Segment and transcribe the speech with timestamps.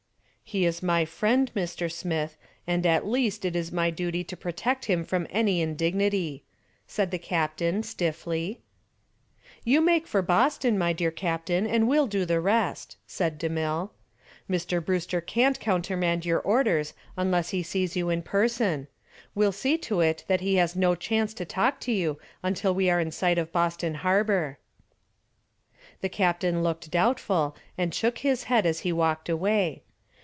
[0.43, 1.89] "He is my friend, Mr.
[1.89, 2.35] Smith,
[2.67, 6.43] and at least it is my duty to protect him from any indignity,"
[6.85, 8.59] said the captain, stiffly.
[9.63, 13.91] "You make for Boston, my dear captain, and we'll do the rest," said DeMille.
[14.49, 14.83] "Mr.
[14.83, 18.89] Brewster can't countermand your orders unless he sees you in person.
[19.33, 22.89] We'll see to it that he has no chance to talk to you until we
[22.89, 24.59] are in sight of Boston Harbor."
[26.01, 29.83] The captain looked doubtful and shook his head as he walked away.